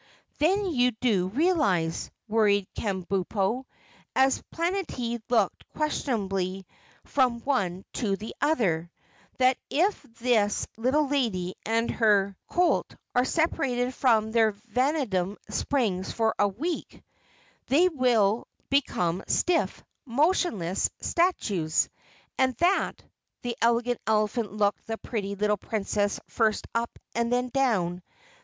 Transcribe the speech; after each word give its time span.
"Then, 0.39 0.63
do 0.63 0.93
you 1.03 1.27
realize," 1.27 2.09
worried 2.27 2.65
Kabumpo, 2.75 3.65
as 4.15 4.41
Planetty 4.51 5.21
looked 5.29 5.63
questioningly 5.75 6.65
from 7.03 7.41
one 7.41 7.85
to 7.93 8.15
the 8.15 8.33
other, 8.41 8.89
"that 9.37 9.59
if 9.69 10.01
this 10.19 10.65
little 10.75 11.07
lady 11.07 11.53
and 11.67 11.91
her 11.91 12.35
colt 12.49 12.95
are 13.13 13.25
separated 13.25 13.93
from 13.93 14.31
their 14.31 14.53
vanadium 14.53 15.37
springs 15.51 16.11
for 16.11 16.33
a 16.39 16.47
week, 16.47 17.03
they 17.67 17.87
will 17.87 18.47
become 18.71 19.23
stiff, 19.27 19.83
motionless 20.07 20.89
statues? 20.99 21.89
And 22.39 22.55
that" 22.55 23.03
the 23.43 23.55
Elegant 23.61 23.99
Elephant 24.07 24.51
looked 24.51 24.87
the 24.87 24.97
pretty 24.97 25.35
little 25.35 25.57
Princess 25.57 26.19
first 26.27 26.65
up 26.73 26.89
and 27.13 27.31
then 27.31 27.49
down. 27.49 28.01